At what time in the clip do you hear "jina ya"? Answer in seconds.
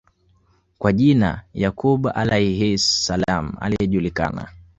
0.93-1.71